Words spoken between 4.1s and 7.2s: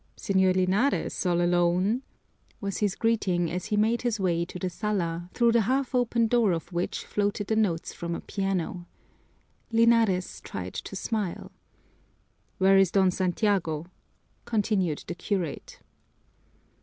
way to the sala, through the half opened door of which